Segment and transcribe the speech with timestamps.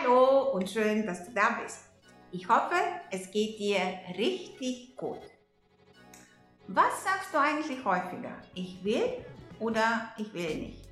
[0.00, 1.86] Hallo und schön, dass du da bist.
[2.30, 2.74] Ich hoffe,
[3.10, 3.80] es geht dir
[4.16, 5.18] richtig gut.
[6.66, 8.36] Was sagst du eigentlich häufiger?
[8.54, 9.24] Ich will
[9.58, 10.88] oder ich will nicht?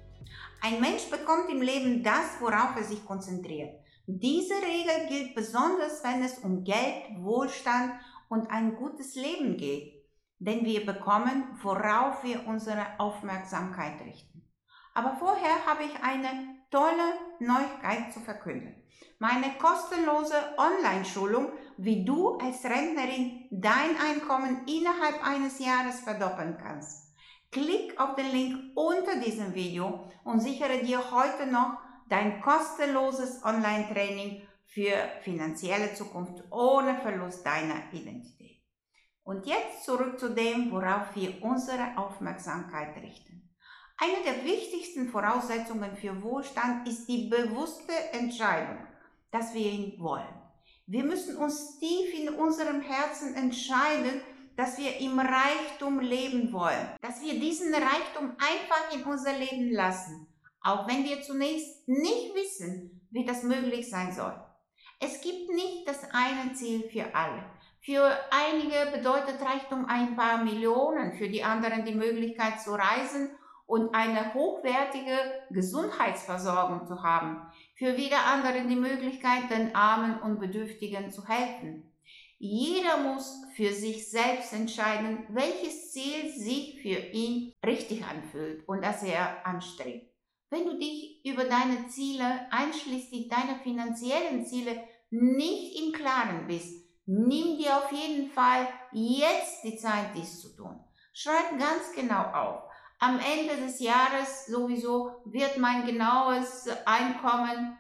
[0.63, 3.79] Ein Mensch bekommt im Leben das, worauf er sich konzentriert.
[4.07, 7.93] Diese Regel gilt besonders, wenn es um Geld, Wohlstand
[8.29, 10.05] und ein gutes Leben geht.
[10.39, 14.43] Denn wir bekommen, worauf wir unsere Aufmerksamkeit richten.
[14.95, 18.75] Aber vorher habe ich eine tolle Neuigkeit zu verkünden.
[19.19, 27.15] Meine kostenlose Online-Schulung, wie du als Rentnerin dein Einkommen innerhalb eines Jahres verdoppeln kannst.
[27.51, 34.43] Klick auf den Link unter diesem Video und sichere dir heute noch dein kostenloses Online-Training
[34.67, 38.63] für finanzielle Zukunft ohne Verlust deiner Identität.
[39.23, 43.46] Und jetzt zurück zu dem, worauf wir unsere Aufmerksamkeit richten.
[43.99, 48.77] Eine der wichtigsten Voraussetzungen für Wohlstand ist die bewusste Entscheidung,
[49.31, 50.43] dass wir ihn wollen.
[50.87, 54.21] Wir müssen uns tief in unserem Herzen entscheiden,
[54.55, 60.27] dass wir im Reichtum leben wollen, dass wir diesen Reichtum einfach in unser Leben lassen,
[60.61, 64.35] auch wenn wir zunächst nicht wissen, wie das möglich sein soll.
[65.01, 67.45] Es gibt nicht das eine Ziel für alle.
[67.81, 73.31] Für einige bedeutet Reichtum ein paar Millionen, für die anderen die Möglichkeit zu reisen
[73.67, 75.17] und eine hochwertige
[75.51, 77.43] Gesundheitsversorgung zu haben,
[77.75, 81.93] für wieder andere die Möglichkeit, den Armen und Bedürftigen zu helfen.
[82.39, 89.03] Jeder muss für sich selbst entscheiden, welches Ziel sich für ihn richtig anfühlt und das
[89.03, 90.13] er anstrebt.
[90.51, 94.81] Wenn du dich über deine Ziele, einschließlich deiner finanziellen Ziele,
[95.11, 100.79] nicht im Klaren bist, nimm dir auf jeden Fall jetzt die Zeit, dies zu tun.
[101.13, 102.63] Schreib ganz genau auf,
[102.99, 107.79] am Ende des Jahres sowieso wird mein genaues Einkommen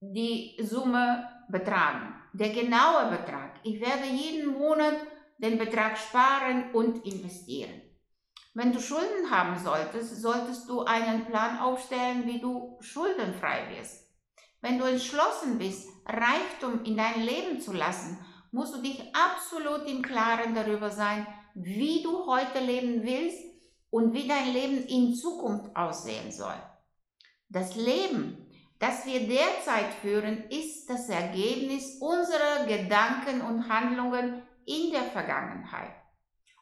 [0.00, 2.14] die Summe betragen.
[2.32, 3.60] Der genaue Betrag.
[3.62, 4.94] Ich werde jeden Monat
[5.38, 7.82] den Betrag sparen und investieren.
[8.54, 14.08] Wenn du Schulden haben solltest, solltest du einen Plan aufstellen, wie du schuldenfrei wirst.
[14.60, 18.18] Wenn du entschlossen bist, Reichtum in dein Leben zu lassen,
[18.50, 23.49] musst du dich absolut im Klaren darüber sein, wie du heute leben willst
[23.90, 26.54] und wie dein Leben in Zukunft aussehen soll.
[27.48, 28.46] Das Leben,
[28.78, 35.90] das wir derzeit führen, ist das Ergebnis unserer Gedanken und Handlungen in der Vergangenheit.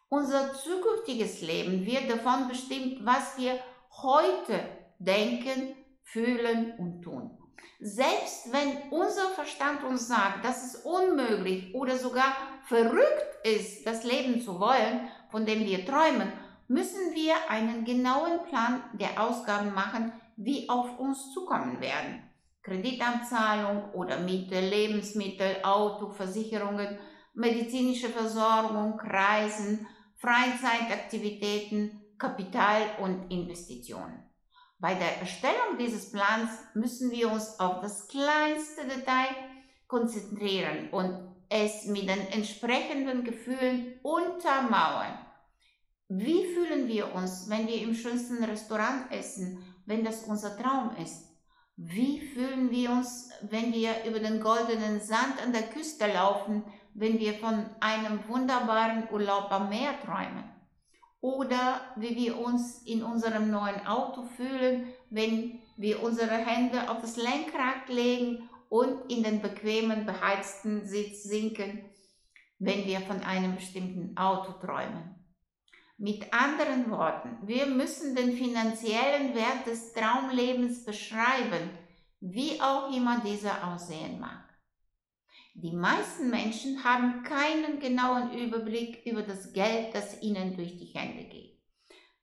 [0.09, 3.61] Unser zukünftiges Leben wird davon bestimmt, was wir
[4.03, 4.61] heute
[4.99, 7.39] denken, fühlen und tun.
[7.81, 12.35] Selbst wenn unser Verstand uns sagt, dass es unmöglich oder sogar
[12.65, 16.33] verrückt ist, das Leben zu wollen, von dem wir träumen,
[16.69, 22.23] müssen wir einen genauen Plan der Ausgaben machen, wie auf uns zukommen werden.
[22.63, 26.99] Kreditanzahlung oder Miete, Lebensmittel, Auto, Versicherungen,
[27.35, 29.87] medizinische Versorgung, Reisen,
[30.17, 34.23] Freizeitaktivitäten, Kapital und Investitionen.
[34.79, 39.35] Bei der Erstellung dieses Plans müssen wir uns auf das kleinste Detail
[39.87, 45.19] konzentrieren und es mit den entsprechenden Gefühlen untermauern.
[46.11, 51.29] Wie fühlen wir uns, wenn wir im schönsten Restaurant essen, wenn das unser Traum ist?
[51.77, 56.65] Wie fühlen wir uns, wenn wir über den goldenen Sand an der Küste laufen,
[56.95, 60.45] wenn wir von einem wunderbaren Urlaub am Meer träumen?
[61.21, 67.19] Oder wie wir uns in unserem neuen Auto fühlen, wenn wir unsere Hände auf das
[67.19, 71.85] Lenkrad legen und in den bequemen, beheizten Sitz sinken,
[72.59, 75.18] wenn wir von einem bestimmten Auto träumen.
[76.01, 81.71] Mit anderen Worten, wir müssen den finanziellen Wert des Traumlebens beschreiben,
[82.21, 84.45] wie auch immer dieser aussehen mag.
[85.55, 91.25] Die meisten Menschen haben keinen genauen Überblick über das Geld, das ihnen durch die Hände
[91.25, 91.59] geht.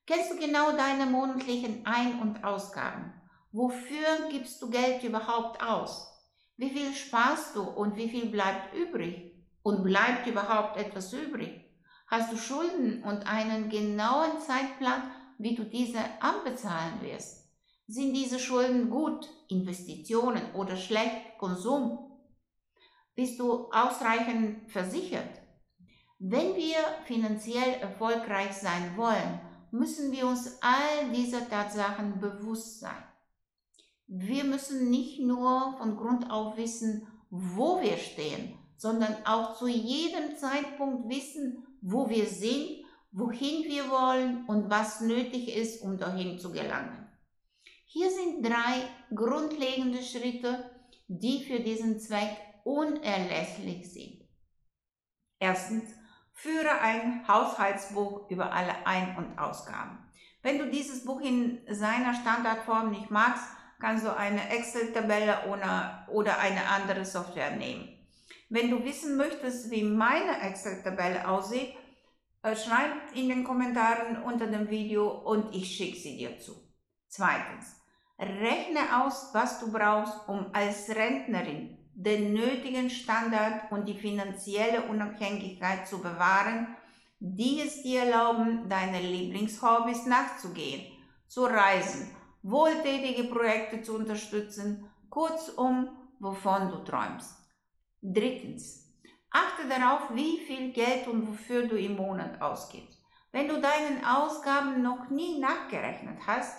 [0.06, 3.12] Kennst du genau deine monatlichen Ein- und Ausgaben?
[3.52, 6.10] Wofür gibst du Geld überhaupt aus?
[6.56, 9.34] Wie viel sparst du und wie viel bleibt übrig?
[9.62, 11.65] Und bleibt überhaupt etwas übrig?
[12.08, 15.02] Hast du Schulden und einen genauen Zeitplan,
[15.38, 17.48] wie du diese abbezahlen wirst?
[17.88, 21.98] Sind diese Schulden gut, Investitionen oder schlecht, Konsum?
[23.14, 25.40] Bist du ausreichend versichert?
[26.18, 33.04] Wenn wir finanziell erfolgreich sein wollen, müssen wir uns all dieser Tatsachen bewusst sein.
[34.06, 40.36] Wir müssen nicht nur von Grund auf wissen, wo wir stehen, sondern auch zu jedem
[40.36, 46.52] Zeitpunkt wissen, wo wir sind, wohin wir wollen und was nötig ist, um dahin zu
[46.52, 47.06] gelangen.
[47.86, 48.82] Hier sind drei
[49.14, 50.70] grundlegende Schritte,
[51.08, 54.24] die für diesen Zweck unerlässlich sind.
[55.38, 55.84] Erstens,
[56.36, 59.98] führe ein Haushaltsbuch über alle Ein- und Ausgaben.
[60.42, 63.44] Wenn du dieses Buch in seiner Standardform nicht magst,
[63.80, 67.95] kannst du eine Excel-Tabelle oder, eine andere Software nehmen.
[68.48, 71.74] Wenn du wissen möchtest, wie meine Excel-Tabelle aussieht,
[72.42, 76.54] äh, schreib in den Kommentaren unter dem Video und ich schicke sie dir zu.
[77.08, 77.80] Zweitens,
[78.18, 85.88] rechne aus, was du brauchst, um als Rentnerin den nötigen Standard und die finanzielle Unabhängigkeit
[85.88, 86.76] zu bewahren,
[87.18, 90.86] die es dir erlauben, deine Lieblingshobbys nachzugehen,
[91.26, 95.88] zu reisen, wohltätige Projekte zu unterstützen, kurzum,
[96.20, 97.45] wovon du träumst.
[98.08, 98.88] Drittens,
[99.32, 103.04] achte darauf, wie viel Geld und wofür du im Monat ausgibst.
[103.32, 106.56] Wenn du deinen Ausgaben noch nie nachgerechnet hast,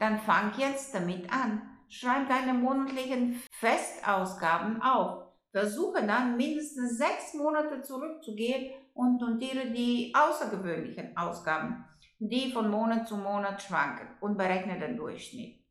[0.00, 1.62] dann fang jetzt damit an.
[1.88, 5.28] Schreib deine monatlichen Festausgaben auf.
[5.52, 11.84] Versuche dann mindestens sechs Monate zurückzugehen und notiere die außergewöhnlichen Ausgaben,
[12.18, 15.64] die von Monat zu Monat schwanken und berechne den Durchschnitt.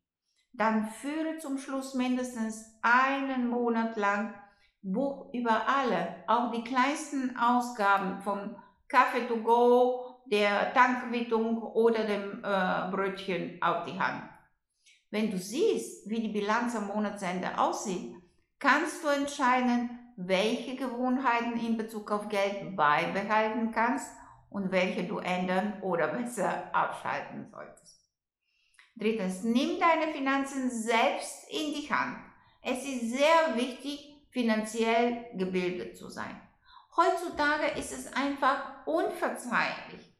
[0.54, 4.34] Dann führe zum Schluss mindestens einen Monat lang
[4.82, 8.56] Buch über alle, auch die kleinsten Ausgaben vom
[8.88, 14.22] Kaffee to go, der Tankquittung oder dem äh, Brötchen auf die Hand.
[15.10, 18.14] Wenn du siehst, wie die Bilanz am Monatsende aussieht,
[18.58, 24.12] kannst du entscheiden, welche Gewohnheiten in Bezug auf Geld beibehalten kannst
[24.50, 27.98] und welche du ändern oder besser abschalten solltest.
[28.94, 32.18] Drittens, nimm deine Finanzen selbst in die Hand.
[32.62, 36.40] Es ist sehr wichtig, finanziell gebildet zu sein.
[36.96, 40.14] Heutzutage ist es einfach unverzeihlich,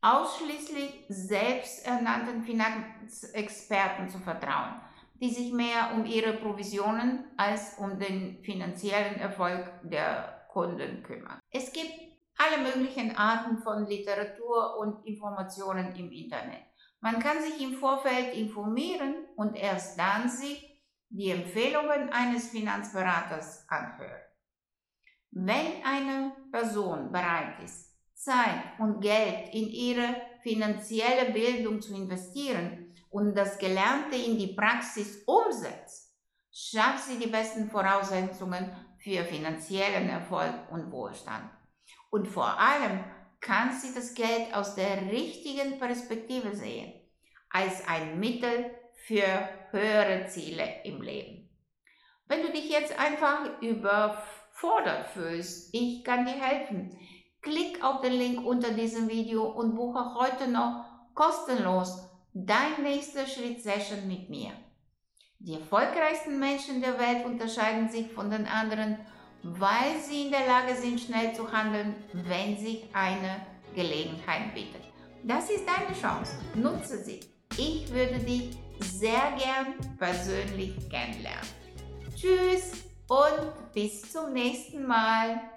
[0.00, 4.80] ausschließlich selbsternannten Finanzexperten zu vertrauen,
[5.14, 11.38] die sich mehr um ihre Provisionen als um den finanziellen Erfolg der Kunden kümmern.
[11.50, 11.92] Es gibt
[12.36, 16.62] alle möglichen Arten von Literatur und Informationen im Internet.
[17.00, 20.71] Man kann sich im Vorfeld informieren und erst dann sich
[21.12, 24.22] die Empfehlungen eines Finanzberaters anhören.
[25.30, 33.34] Wenn eine Person bereit ist, Zeit und Geld in ihre finanzielle Bildung zu investieren und
[33.34, 36.16] das Gelernte in die Praxis umsetzt,
[36.50, 41.50] schafft sie die besten Voraussetzungen für finanziellen Erfolg und Wohlstand.
[42.10, 43.04] Und vor allem
[43.40, 46.92] kann sie das Geld aus der richtigen Perspektive sehen,
[47.50, 48.70] als ein Mittel
[49.06, 51.48] für höhere Ziele im Leben.
[52.28, 56.96] Wenn du dich jetzt einfach überfordert fühlst, ich kann dir helfen.
[57.42, 60.84] Klick auf den Link unter diesem Video und buche heute noch
[61.14, 64.52] kostenlos dein nächster Schritt Session mit mir.
[65.38, 68.98] Die erfolgreichsten Menschen der Welt unterscheiden sich von den anderen,
[69.42, 74.82] weil sie in der Lage sind, schnell zu handeln, wenn sich eine Gelegenheit bietet.
[75.24, 76.36] Das ist deine Chance.
[76.54, 77.20] Nutze sie.
[77.58, 81.48] Ich würde dich sehr gern persönlich kennenlernen.
[82.14, 85.42] Tschüss und bis zum nächsten Mal.